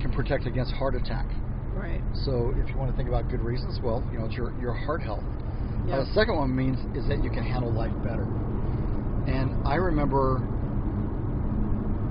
[0.00, 1.26] can protect against heart attack.
[1.76, 2.00] Right.
[2.24, 4.72] So, if you want to think about good reasons, well, you know, it's your your
[4.72, 5.24] heart health.
[5.86, 6.00] Yeah.
[6.00, 8.24] Uh, the second one means is that you can handle life better.
[9.28, 10.40] And I remember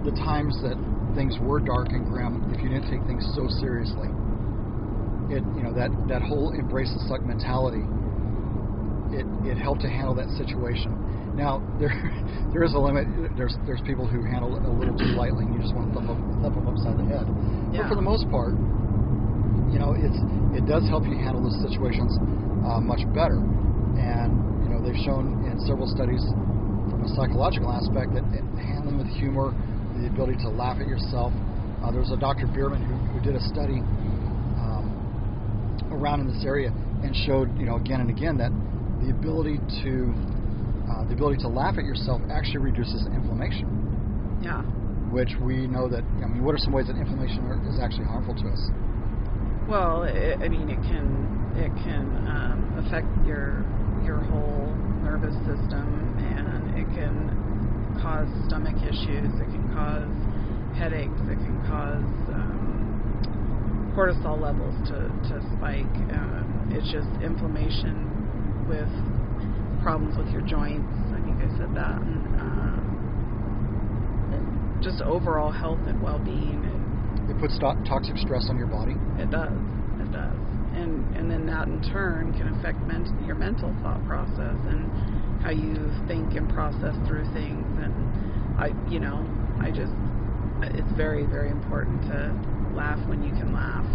[0.05, 0.77] the times that
[1.17, 4.11] things were dark and grim if you didn't take things so seriously.
[5.33, 7.81] It you know that that whole embrace the suck mentality.
[9.09, 10.93] It it helped to handle that situation.
[11.33, 11.95] Now there
[12.53, 13.09] there is a limit.
[13.33, 15.93] There's there's people who handle it a little too lightly, and you just want to
[15.97, 17.25] thump, up, thump them upside the head.
[17.73, 17.89] Yeah.
[17.89, 18.53] But for the most part,
[19.75, 20.15] you know, it's
[20.55, 22.15] it does help you handle those situations
[22.63, 23.43] uh, much better.
[23.99, 24.31] And
[24.63, 26.23] you know, they've shown in several studies
[26.87, 28.23] from a psychological aspect that
[28.55, 29.51] handling with humor,
[29.99, 31.35] the ability to laugh at yourself.
[31.83, 32.47] Uh, there was a Dr.
[32.47, 33.83] Beermann who, who did a study
[34.63, 34.87] um,
[35.91, 36.71] around in this area
[37.03, 38.55] and showed, you know, again and again that
[39.03, 40.15] the ability to
[40.87, 43.67] uh, the ability to laugh at yourself actually reduces inflammation
[44.41, 44.63] Yeah.
[45.11, 46.03] which we know that.
[46.23, 48.71] I mean, what are some ways that inflammation are, is actually harmful to us?
[49.67, 51.09] Well, it, I mean, it can
[51.57, 53.65] it can um, affect your
[54.05, 54.69] your whole
[55.01, 59.33] nervous system, and it can cause stomach issues.
[59.41, 60.05] It can cause
[60.77, 61.17] headaches.
[61.25, 65.89] It can cause um, cortisol levels to to spike.
[66.13, 68.05] Um, it's just inflammation
[68.69, 68.89] with
[69.81, 70.93] problems with your joints.
[71.09, 71.97] I think I said that.
[72.05, 72.85] And, um,
[74.83, 76.61] just overall health and well-being.
[76.61, 76.84] It,
[77.29, 78.95] It puts to- toxic stress on your body.
[79.17, 79.53] it does.
[79.99, 80.37] It does.
[80.75, 84.91] And and then that in turn can affect ment- your mental thought process and
[85.41, 87.65] how you think and process through things.
[87.79, 87.93] And
[88.59, 89.25] I, you know,
[89.59, 89.93] I just,
[90.75, 92.33] it's very very important to
[92.75, 93.85] laugh when you can laugh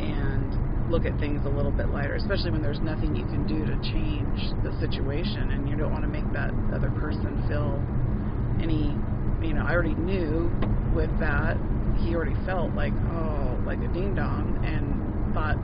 [0.00, 3.64] and look at things a little bit lighter, especially when there's nothing you can do
[3.66, 7.82] to change the situation and you don't want to make that other person feel
[8.62, 8.94] any
[9.42, 10.50] you know, I already knew
[10.94, 11.58] with that
[11.98, 15.56] he already felt like, oh, like a ding dong and thought,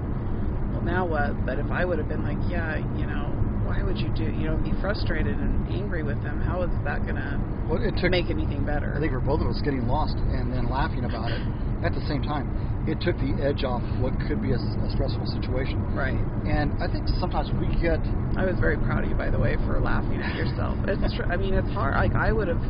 [0.73, 1.35] well now what?
[1.47, 3.33] But if I would have been like, yeah, you know,
[3.65, 7.07] why would you do you know, be frustrated and angry with him, how is that
[7.07, 7.39] gonna
[7.69, 8.11] Well, it took.
[8.11, 8.95] make anything better?
[8.97, 11.43] I think for both of us getting lost and then laughing about it
[11.85, 12.51] at the same time.
[12.89, 15.79] it took the edge off what could be a, a stressful situation.
[15.95, 16.19] Right.
[16.49, 18.01] And I think sometimes we get
[18.37, 20.77] I was very proud of you, by the way, for laughing at yourself.
[20.89, 21.95] It's tr- I mean, it's hard.
[21.95, 22.61] Like I would have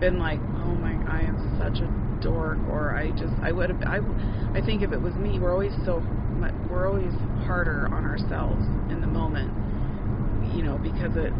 [0.00, 0.91] been like, oh my,
[1.22, 1.88] am such a
[2.22, 3.82] dork, or I just, I would have.
[3.82, 3.98] I,
[4.56, 6.02] I think if it was me, we're always so,
[6.70, 7.12] we're always
[7.46, 9.50] harder on ourselves in the moment,
[10.54, 11.32] you know, because it,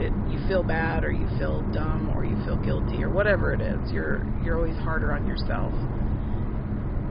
[0.00, 3.60] it, you feel bad or you feel dumb or you feel guilty or whatever it
[3.60, 3.78] is.
[3.92, 5.72] You're, you're always harder on yourself.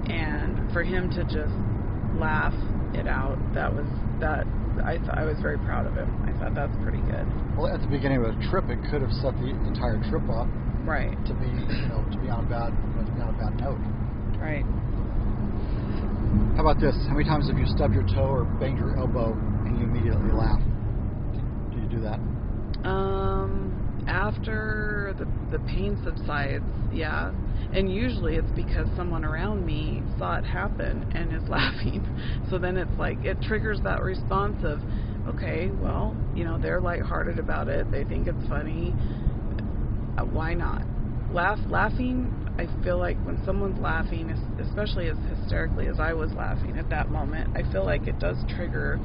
[0.10, 1.54] And for him to just
[2.20, 2.54] laugh
[2.94, 3.88] it out, that was
[4.20, 4.46] that.
[4.84, 6.10] I th- I was very proud of him.
[6.26, 7.30] I thought that's pretty good.
[7.56, 10.50] well at the beginning of a trip, it could have set the entire trip off
[10.84, 11.16] Right.
[11.26, 13.38] to be you know to be on a bad you know, to be on a
[13.40, 13.80] bad note.
[14.40, 14.66] Right.
[16.56, 16.96] How about this?
[17.08, 19.34] How many times have you stubbed your toe or banged your elbow
[19.66, 20.60] and you immediately laugh?
[21.72, 22.20] Do you do that?
[22.88, 25.26] Um, after the
[25.58, 27.32] the pain subsides, yeah,
[27.74, 32.06] and usually it's because someone around me saw it happen and is laughing.
[32.50, 34.80] So then it's like it triggers that response of,
[35.28, 37.90] okay, well, you know, they're lighthearted about it.
[37.90, 38.94] They think it's funny.
[40.18, 40.84] Uh, why not?
[41.32, 42.32] Laugh, laughing.
[42.60, 47.10] I feel like when someone's laughing, especially as hysterically as I was laughing at that
[47.10, 49.00] moment, I feel like it does trigger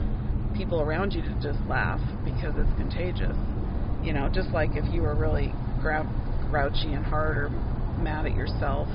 [0.55, 3.37] people around you to just laugh because it's contagious.
[4.03, 5.49] You know, just like if you were really
[5.81, 7.49] grou- grouchy and hard or
[8.03, 8.89] mad at yourself,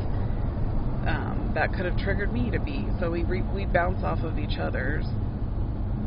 [1.08, 2.88] um, that could have triggered me to be.
[3.00, 5.06] So we re- we bounce off of each other's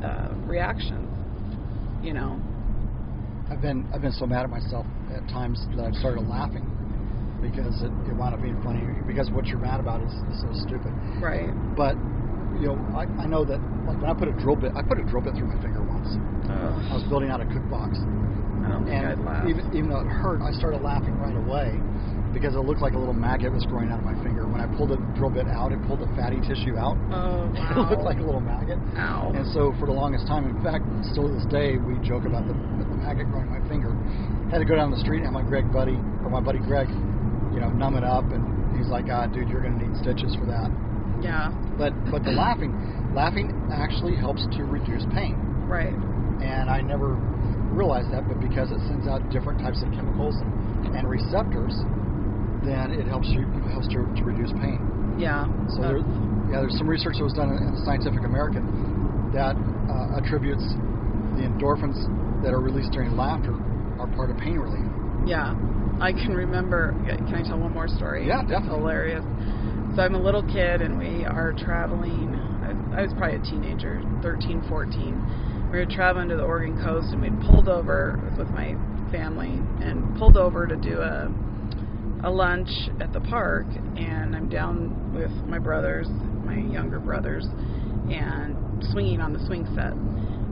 [0.05, 1.11] uh, reactions.
[2.05, 2.40] You know.
[3.50, 6.66] I've been I've been so mad at myself at times that I've started laughing
[7.40, 10.50] because it, it wound up being funny because what you're mad about is, is so
[10.66, 10.90] stupid.
[11.22, 11.50] Right.
[11.76, 11.94] But
[12.59, 14.98] you know, I, I know that like when I put a drill bit, I put
[14.98, 16.09] a drill bit through my finger once.
[16.50, 16.90] Oh.
[16.90, 17.98] I was building out a cook box,
[18.66, 19.46] I don't think I'd and laugh.
[19.46, 21.78] even even though it hurt, I started laughing right away
[22.35, 24.44] because it looked like a little maggot was growing out of my finger.
[24.44, 26.98] When I pulled the drill bit out, it pulled the fatty tissue out.
[27.14, 28.76] oh it looked like a little maggot.
[28.98, 29.32] Ow.
[29.32, 32.44] And so for the longest time, in fact, still to this day, we joke about
[32.44, 33.95] the, the maggot growing my finger.
[34.51, 35.95] Had to go down the street and have my Greg buddy,
[36.27, 36.88] or my buddy Greg,
[37.55, 38.42] you know, numb it up, and
[38.77, 40.71] he's like, "Ah, dude, you're gonna need stitches for that."
[41.23, 41.51] yeah.
[41.79, 42.75] But but the laughing,
[43.14, 45.38] laughing actually helps to reduce pain,
[45.71, 45.95] Right.
[46.42, 47.14] and I never
[47.73, 51.73] realized that, but because it sends out different types of chemicals and, and receptors,
[52.64, 54.83] then it helps you it helps to, to reduce pain.
[55.19, 55.47] Yeah.
[55.77, 55.99] So there,
[56.51, 59.57] yeah, there's some research that was done in, in Scientific American that
[59.88, 60.64] uh, attributes
[61.37, 61.97] the endorphins
[62.42, 63.55] that are released during laughter
[63.99, 64.85] are part of pain relief.
[65.27, 65.55] Yeah,
[66.01, 66.92] I can remember.
[67.07, 68.27] Can I tell one more story?
[68.29, 68.79] Yeah, It's definitely.
[68.79, 69.25] hilarious.
[69.96, 72.35] So I'm a little kid, and we are traveling.
[72.62, 75.70] I, I was probably a teenager, 13, 14.
[75.72, 78.77] We were traveling to the Oregon coast, and we'd pulled over with my
[79.11, 81.33] family and pulled over to do a
[82.25, 82.68] a lunch
[83.01, 83.66] at the park.
[83.96, 86.09] And I'm down with my brothers,
[86.44, 87.46] my younger brothers,
[88.11, 88.57] and
[88.92, 89.92] swinging on the swing set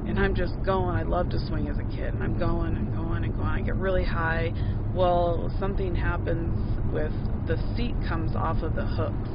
[0.06, 0.94] and I'm just going.
[0.96, 3.48] I love to swing as a kid, and I'm going and going and going.
[3.48, 4.52] I get really high.
[4.94, 6.54] Well, something happens
[6.92, 7.12] with
[7.46, 9.30] the seat comes off of the hooks,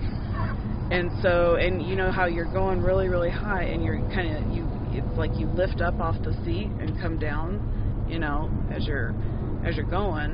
[0.92, 4.54] and so and you know how you're going really really high, and you're kind of
[4.54, 4.68] you.
[4.92, 9.14] It's like you lift up off the seat and come down, you know, as you're
[9.66, 10.32] as you're going,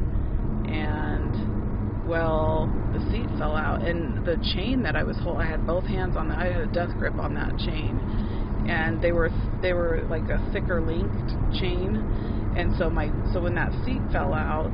[0.67, 5.65] and well, the seat fell out, and the chain that I was holding, I had
[5.65, 6.29] both hands on.
[6.29, 7.99] The, I had a death grip on that chain,
[8.67, 9.29] and they were
[9.61, 11.95] they were like a thicker linked chain.
[12.57, 14.73] And so my so when that seat fell out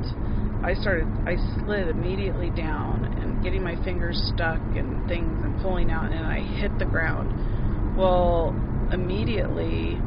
[0.64, 5.90] I started I slid immediately down and getting my fingers stuck and things and pulling
[5.90, 7.98] out and I hit the ground.
[7.98, 8.54] Well
[8.92, 9.98] immediately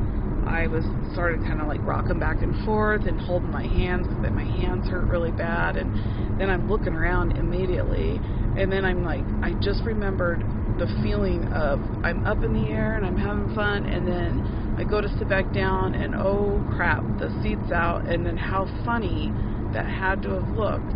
[0.47, 4.31] I was started kind of like rocking back and forth and holding my hands because
[4.31, 5.75] my hands hurt really bad.
[5.75, 8.21] And then I'm looking around immediately
[8.57, 10.41] and then I'm like I just remembered
[10.77, 14.83] the feeling of I'm up in the air and I'm having fun, and then I
[14.83, 19.31] go to sit back down, and oh crap, the seat's out, and then how funny
[19.73, 20.91] that had to have looked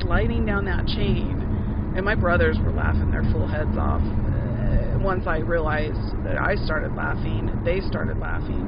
[0.00, 1.40] sliding down that chain.
[1.96, 4.02] And my brothers were laughing their full heads off.
[4.02, 8.66] Uh, once I realized that I started laughing, they started laughing.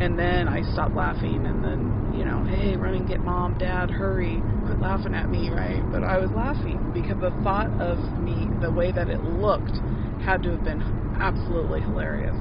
[0.00, 3.90] And then I stopped laughing, and then, you know, hey, run and get mom, dad,
[3.90, 5.82] hurry, quit laughing at me, right?
[5.92, 9.76] But I was laughing because the thought of me, the way that it looked,
[10.24, 10.80] had to have been
[11.20, 12.34] absolutely hilarious.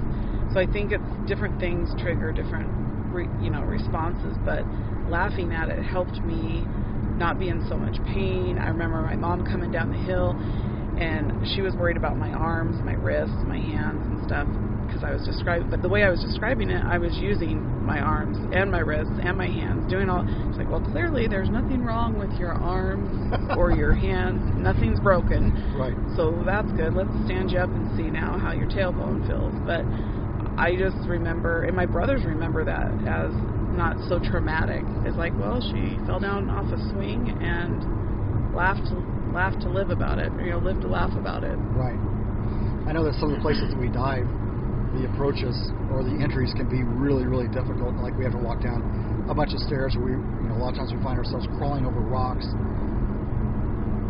[0.54, 2.72] So I think it's different things trigger different,
[3.12, 4.38] re, you know, responses.
[4.46, 4.64] But
[5.12, 6.64] laughing at it helped me
[7.20, 8.58] not be in so much pain.
[8.58, 10.32] I remember my mom coming down the hill,
[10.98, 14.48] and she was worried about my arms, my wrists, my hands, and stuff
[14.90, 15.70] because I was describing.
[15.70, 19.14] But the way I was describing it, I was using my arms and my wrists
[19.22, 20.26] and my hands, doing all.
[20.50, 23.08] It's like, well, clearly there's nothing wrong with your arms
[23.58, 24.42] or your hands.
[24.58, 25.54] Nothing's broken.
[25.78, 25.96] Right.
[26.18, 26.94] So that's good.
[26.94, 29.54] Let's stand you up and see now how your tailbone feels.
[29.64, 29.86] But
[30.58, 33.32] I just remember, and my brothers remember that as
[33.80, 34.84] not so traumatic.
[35.06, 38.92] It's like, well, she fell down off a swing and laughed,
[39.32, 40.32] laughed to live about it.
[40.44, 41.56] You know, lived to laugh about it.
[41.72, 41.98] Right.
[42.88, 44.26] I know that some of the places that we dive,
[44.98, 45.54] the approaches
[45.94, 47.94] or the entries can be really, really difficult.
[48.02, 48.82] Like we have to walk down
[49.30, 49.94] a bunch of stairs.
[49.94, 52.46] We, you know, a lot of times we find ourselves crawling over rocks.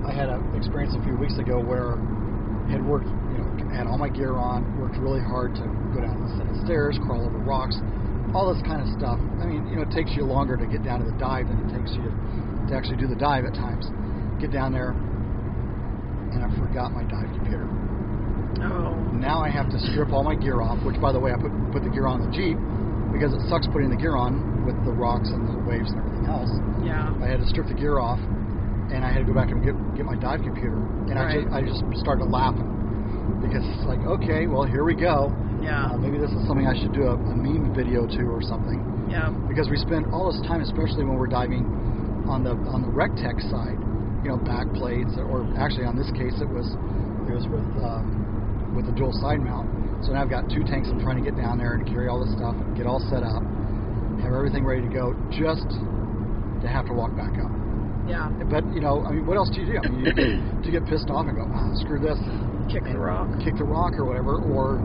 [0.08, 3.86] I had an experience a few weeks ago where I had worked, you know, had
[3.86, 7.28] all my gear on, worked really hard to go down a set of stairs, crawl
[7.28, 7.76] over rocks,
[8.34, 9.20] all this kind of stuff.
[9.42, 11.60] I mean, you know, it takes you longer to get down to the dive than
[11.66, 12.08] it takes you
[12.70, 13.90] to actually do the dive at times.
[14.40, 14.96] Get down there,
[16.32, 17.68] and I forgot my dive computer.
[19.20, 21.52] Now I have to strip all my gear off, which, by the way, I put
[21.76, 22.56] put the gear on the Jeep
[23.12, 26.26] because it sucks putting the gear on with the rocks and the waves and everything
[26.32, 26.52] else.
[26.84, 27.12] Yeah.
[27.20, 28.20] I had to strip the gear off,
[28.90, 30.80] and I had to go back and get get my dive computer,
[31.12, 32.72] and I just I just started laughing
[33.44, 35.36] because it's like, okay, well here we go.
[35.60, 35.92] Yeah.
[35.92, 38.80] Uh, maybe this is something I should do a, a meme video to or something
[39.12, 39.28] Yeah.
[39.52, 41.68] because we spend all this time, especially when we're diving
[42.32, 43.76] on the on the rec tech side,
[44.24, 46.72] you know, back plates, or actually on this case it was
[47.28, 48.19] it was with um,
[48.76, 49.68] with the dual side mount.
[50.06, 50.88] So now I've got two tanks.
[50.92, 53.44] I'm trying to get down there and carry all this stuff, get all set up,
[54.24, 57.52] have everything ready to go, just to have to walk back up.
[58.08, 58.30] Yeah.
[58.50, 59.78] But you know, I mean, what else do you do?
[59.78, 60.14] I mean, you
[60.64, 62.18] to get pissed off and go, ah, screw this,
[62.72, 63.28] Kick the rock.
[63.44, 64.78] kick the rock or whatever, or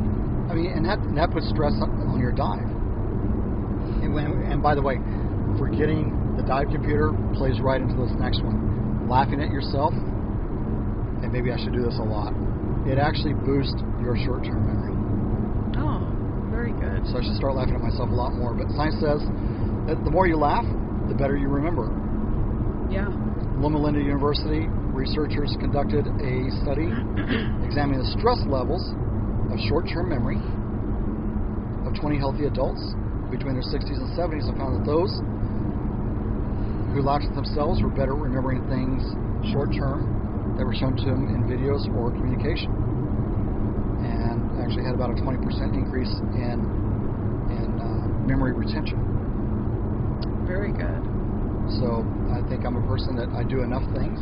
[0.50, 2.64] I mean, and that and that puts stress on, on your dive.
[4.04, 5.00] And, when, and by the way,
[5.58, 9.08] forgetting the dive computer plays right into this next one.
[9.08, 10.13] Laughing at yourself, and
[11.34, 12.30] maybe I should do this a lot.
[12.86, 14.94] It actually boosts your short-term memory.
[15.74, 16.06] Oh,
[16.46, 17.02] very good.
[17.10, 18.54] So I should start laughing at myself a lot more.
[18.54, 19.18] But science says
[19.90, 20.62] that the more you laugh,
[21.10, 21.90] the better you remember.
[22.86, 23.10] Yeah.
[23.58, 26.86] Loma Linda University researchers conducted a study
[27.66, 28.94] examining the stress levels
[29.50, 30.38] of short-term memory
[31.82, 32.94] of 20 healthy adults
[33.34, 35.10] between their 60s and 70s and found that those
[36.94, 39.02] who laughed at themselves were better at remembering things
[39.50, 40.13] short-term
[40.56, 42.70] that were shown to them in videos or communication,
[44.02, 45.38] and actually had about a 20%
[45.74, 46.58] increase in
[47.50, 48.98] in uh, memory retention.
[50.46, 51.02] Very good.
[51.80, 54.20] So I think I'm a person that I do enough things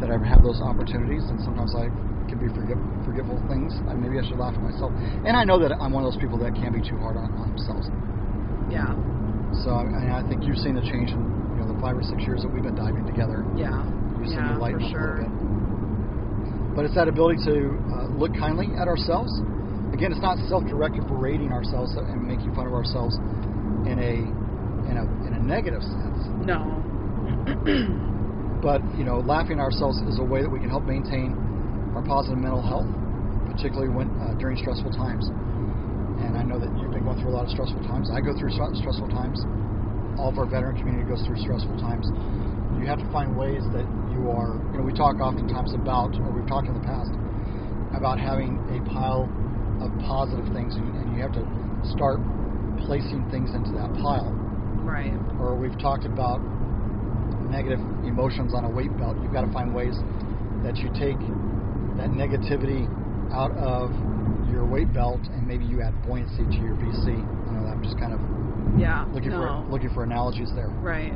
[0.00, 1.90] that I have those opportunities, and sometimes I
[2.30, 3.74] can be forget, forgetful of things.
[3.90, 4.92] I, maybe I should laugh at myself.
[5.26, 7.34] And I know that I'm one of those people that can be too hard on,
[7.34, 7.90] on themselves.
[8.70, 8.94] Yeah.
[9.64, 11.22] So I, I think you've seen the change in
[11.56, 13.42] you know the five or six years that we've been diving together.
[13.56, 13.82] Yeah.
[14.26, 15.14] Seen yeah, me lighten for up sure.
[15.14, 16.76] a little bit.
[16.76, 19.30] But it's that ability to uh, look kindly at ourselves.
[19.94, 23.16] Again, it's not self-directed berating ourselves and making fun of ourselves
[23.86, 24.14] in a
[24.90, 26.20] in a in a negative sense.
[26.44, 26.82] No.
[28.58, 31.30] But you know, laughing at ourselves is a way that we can help maintain
[31.94, 32.90] our positive mental health,
[33.46, 35.30] particularly when uh, during stressful times.
[36.18, 38.10] And I know that you've been going through a lot of stressful times.
[38.10, 39.38] I go through stressful times.
[40.18, 42.10] All of our veteran community goes through stressful times.
[42.80, 44.56] You have to find ways that you are.
[44.72, 47.10] You know, we talk oftentimes about, or we've talked in the past
[47.94, 49.28] about having a pile
[49.82, 51.44] of positive things, and, and you have to
[51.94, 52.20] start
[52.86, 54.30] placing things into that pile
[54.86, 55.12] Right.
[55.40, 56.38] or we've talked about
[57.50, 59.16] negative emotions on a weight belt.
[59.22, 59.94] You've got to find ways
[60.62, 61.18] that you take
[61.98, 62.86] that negativity
[63.32, 63.90] out of
[64.50, 67.06] your weight belt and maybe you add buoyancy to your BC.
[67.18, 68.20] You know I'm just kind of
[68.78, 69.04] Yeah.
[69.12, 69.64] looking no.
[69.66, 70.68] for looking for analogies there.
[70.68, 71.12] Right.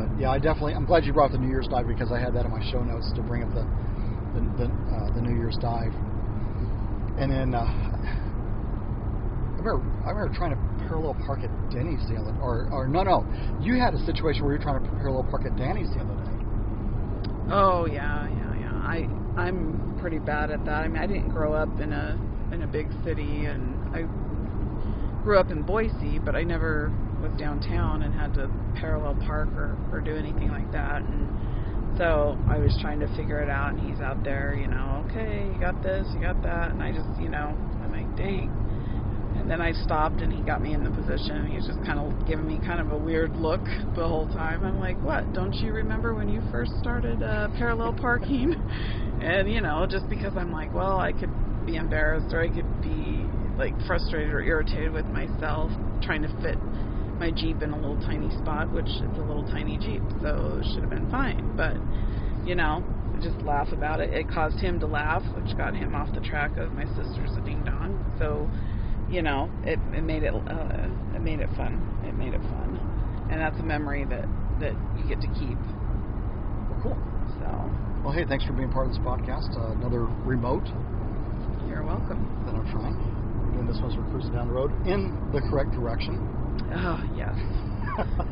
[0.00, 2.32] But yeah, I definitely I'm glad you brought the New Year's dive because I had
[2.32, 3.68] that in my show notes to bring up the
[4.32, 5.92] the the, uh, the New Year's dive.
[7.18, 8.00] And then uh, I
[9.60, 13.26] remember I remember trying to parallel park at Denny's the other or or no no
[13.60, 16.16] you had a situation where you were trying to parallel park at Danny's the other
[16.24, 16.38] day.
[17.52, 18.72] Oh yeah, yeah, yeah.
[18.72, 20.84] I I'm pretty bad at that.
[20.84, 22.18] I mean, I didn't grow up in a
[22.52, 24.08] in a big city, and I
[25.22, 28.50] grew up in Boise, but I never was downtown and had to
[28.80, 31.02] parallel park or or do anything like that.
[31.02, 35.04] And so I was trying to figure it out, and he's out there, you know,
[35.08, 37.52] okay, you got this, you got that, and I just, you know,
[37.82, 38.48] I'm like, dang.
[39.36, 41.46] And then I stopped, and he got me in the position.
[41.46, 43.62] He was just kind of giving me kind of a weird look
[43.96, 44.64] the whole time.
[44.64, 45.32] I'm like, what?
[45.32, 48.54] Don't you remember when you first started uh, parallel parking?
[49.20, 51.30] and you know, just because I'm like, well, I could
[51.66, 53.26] be embarrassed or I could be
[53.58, 56.56] like frustrated or irritated with myself trying to fit
[57.20, 60.64] my Jeep in a little tiny spot, which it's a little tiny Jeep, so it
[60.72, 61.54] should have been fine.
[61.54, 61.76] But
[62.48, 62.82] you know,
[63.20, 64.10] just laugh about it.
[64.10, 67.44] It caused him to laugh, which got him off the track of my sister's a
[67.44, 68.00] ding dong.
[68.18, 68.48] So,
[69.12, 71.76] you know, it, it made it uh, it made it fun.
[72.08, 72.80] It made it fun,
[73.30, 74.24] and that's a memory that
[74.58, 75.60] that you get to keep.
[76.72, 76.98] Well, cool.
[77.36, 77.46] So,
[78.02, 79.52] Well, hey, thanks for being part of this podcast.
[79.52, 80.64] Uh, another remote
[81.68, 82.24] you're welcome.
[82.48, 82.96] that I'm trying.
[83.44, 86.39] We're doing this once we're cruising down the road in the correct direction.
[86.72, 87.34] Oh yes,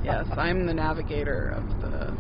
[0.02, 0.26] yes.
[0.36, 2.16] I'm the navigator of the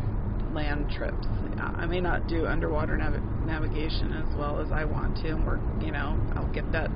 [0.52, 1.26] land trips.
[1.58, 5.58] I may not do underwater nav- navigation as well as I want to, and we're,
[5.80, 6.90] you know, I'll get that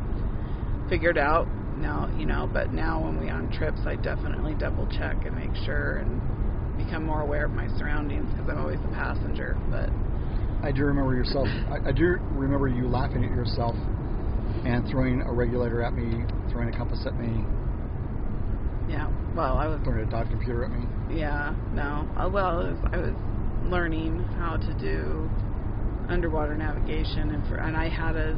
[0.88, 1.46] figured out
[1.78, 2.48] now, you know.
[2.52, 6.20] But now when we on trips, I definitely double check and make sure and
[6.78, 9.56] become more aware of my surroundings because I'm always a passenger.
[9.70, 9.90] But
[10.66, 11.48] I do remember yourself.
[11.70, 13.76] I, I do remember you laughing at yourself
[14.64, 17.44] and throwing a regulator at me, throwing a compass at me,
[18.92, 20.84] yeah, well, I was throwing a dive computer at me.
[21.10, 22.06] Yeah, no.
[22.14, 23.16] Uh, well, was, I was
[23.64, 25.30] learning how to do
[26.08, 28.36] underwater navigation, and for and I had a,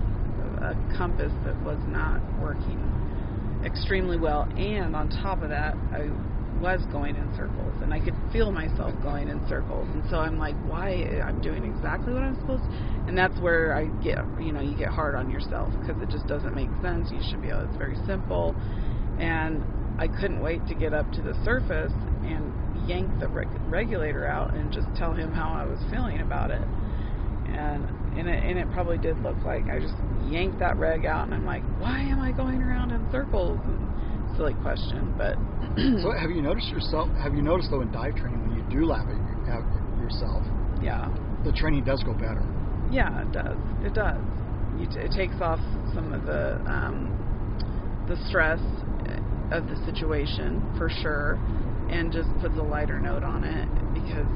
[0.62, 2.78] a compass that was not working
[3.66, 6.06] extremely well, and on top of that, I
[6.60, 10.38] was going in circles, and I could feel myself going in circles, and so I'm
[10.38, 11.18] like, why?
[11.18, 12.70] I'm doing exactly what I'm supposed, to.
[13.08, 16.28] and that's where I get, you know, you get hard on yourself because it just
[16.28, 17.10] doesn't make sense.
[17.10, 17.66] You should be able.
[17.66, 18.54] It's very simple,
[19.18, 19.64] and
[19.98, 21.92] I couldn't wait to get up to the surface
[22.24, 22.52] and
[22.88, 26.62] yank the reg- regulator out and just tell him how I was feeling about it.
[27.46, 27.84] And
[28.18, 29.94] and it, and it probably did look like I just
[30.30, 33.58] yanked that reg out, and I'm like, why am I going around in circles?
[33.64, 35.34] And silly question, but
[36.02, 37.08] So have you noticed yourself?
[37.22, 39.62] Have you noticed though in dive training when you do laugh at, your, at
[40.02, 40.42] yourself,
[40.82, 41.08] yeah,
[41.44, 42.42] the training does go better.
[42.90, 43.58] yeah, it does.
[43.82, 44.22] It does.
[44.78, 45.60] You t- it takes off
[45.94, 47.10] some of the um,
[48.08, 48.60] the stress
[49.54, 51.38] of the situation for sure,
[51.90, 54.26] and just puts a lighter note on it because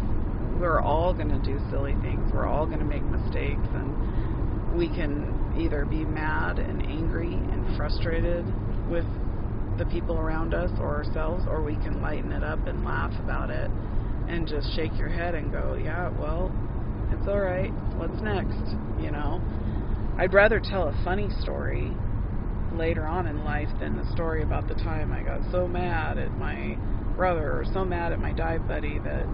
[0.60, 2.30] we're all going to do silly things.
[2.32, 7.76] We're all going to make mistakes, and we can either be mad and angry and
[7.76, 8.44] frustrated
[8.90, 9.04] with
[9.78, 13.50] the people around us or ourselves, or we can lighten it up and laugh about
[13.50, 13.70] it
[14.28, 16.52] and just shake your head and go, yeah, well,
[17.12, 17.72] it's all right.
[17.96, 18.58] What's next?
[19.00, 19.40] You know,
[20.18, 21.92] I'd rather tell a funny story
[22.76, 26.32] later on in life than the story about the time I got so mad at
[26.38, 26.76] my
[27.16, 29.26] brother or so mad at my dive buddy that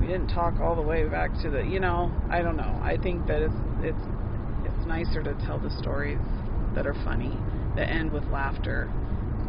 [0.00, 2.96] we didn't talk all the way back to the you know I don't know I
[2.96, 4.04] think that it's it's
[4.64, 6.18] it's nicer to tell the stories
[6.74, 7.36] that are funny
[7.76, 8.90] that end with laughter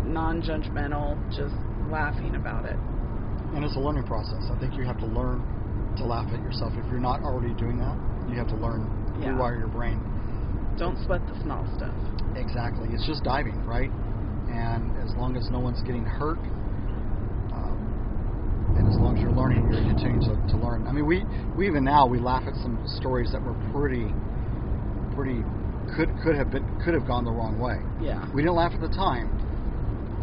[0.05, 1.55] non-judgmental just
[1.89, 2.77] laughing about it
[3.53, 4.45] And it's a learning process.
[4.51, 5.41] I think you have to learn
[5.97, 6.73] to laugh at yourself.
[6.77, 7.97] If you're not already doing that,
[8.29, 8.85] you have to learn
[9.19, 9.33] Yeah.
[9.33, 9.99] rewire your brain.
[10.79, 11.93] Don't sweat the small stuff
[12.35, 12.87] Exactly.
[12.91, 13.91] It's just diving, right?
[14.49, 16.39] And as long as no one's getting hurt,
[17.53, 20.87] um, and as long as you're learning, you're continuing to, to learn.
[20.87, 21.25] I mean, we,
[21.57, 24.07] we even now we laugh at some stories that were pretty,
[25.13, 25.43] pretty
[25.97, 27.81] could could have been could have gone the wrong way.
[27.97, 29.25] yeah We didn't laugh at the time,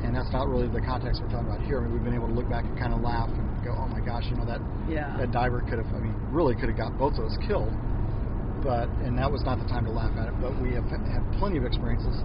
[0.06, 1.82] and that's not really the context we're talking about here.
[1.82, 3.90] I mean, we've been able to look back and kind of laugh and go, "Oh
[3.90, 6.78] my gosh, you know that yeah that diver could have, I mean, really could have
[6.78, 7.74] got both of us killed."
[8.66, 10.34] But and that was not the time to laugh at it.
[10.40, 12.18] But we have had plenty of experiences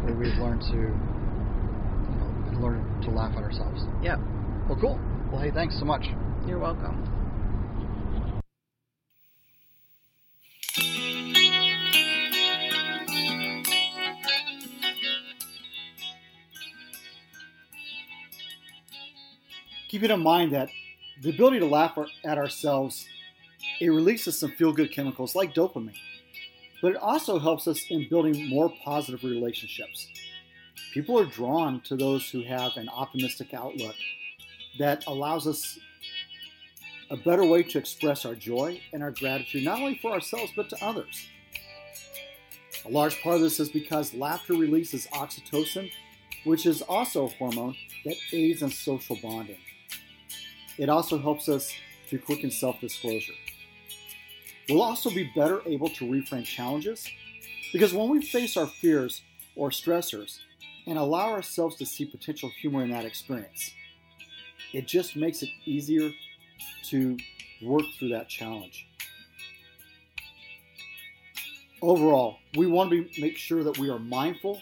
[0.00, 3.84] where we've learned to, you know, learn to laugh at ourselves.
[4.02, 4.16] Yeah.
[4.68, 4.98] Well, cool.
[5.30, 6.06] Well, hey, thanks so much.
[6.46, 7.12] you're welcome
[19.88, 20.68] keeping in mind that
[21.22, 23.06] the ability to laugh at ourselves
[23.80, 25.96] it releases some feel-good chemicals like dopamine
[26.82, 30.08] but it also helps us in building more positive relationships.
[30.92, 33.94] People are drawn to those who have an optimistic outlook
[34.78, 35.78] that allows us
[37.10, 40.68] a better way to express our joy and our gratitude not only for ourselves but
[40.68, 41.28] to others.
[42.84, 45.90] A large part of this is because laughter releases oxytocin
[46.44, 49.58] which is also a hormone that aids in social bonding.
[50.78, 51.72] It also helps us
[52.10, 53.32] to quicken self disclosure.
[54.68, 57.08] We'll also be better able to reframe challenges
[57.72, 59.22] because when we face our fears
[59.54, 60.40] or stressors
[60.86, 63.70] and allow ourselves to see potential humor in that experience,
[64.72, 66.10] it just makes it easier
[66.84, 67.16] to
[67.62, 68.88] work through that challenge.
[71.80, 74.60] Overall, we want to be, make sure that we are mindful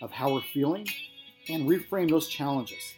[0.00, 0.86] of how we're feeling
[1.48, 2.94] and reframe those challenges.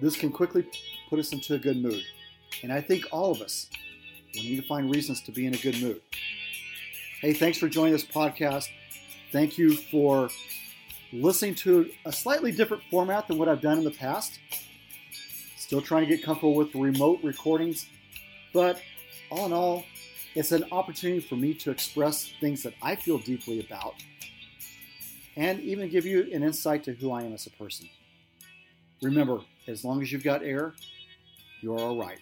[0.00, 0.66] This can quickly
[1.08, 2.02] put us into a good mood.
[2.62, 3.68] And I think all of us
[4.34, 6.00] will need to find reasons to be in a good mood.
[7.20, 8.68] Hey, thanks for joining this podcast.
[9.32, 10.30] Thank you for
[11.12, 14.38] listening to a slightly different format than what I've done in the past.
[15.56, 17.86] Still trying to get comfortable with remote recordings,
[18.52, 18.80] but
[19.30, 19.84] all in all,
[20.34, 23.94] it's an opportunity for me to express things that I feel deeply about
[25.36, 27.88] and even give you an insight to who I am as a person.
[29.02, 30.74] Remember, as long as you've got air,
[31.60, 32.18] you're all right.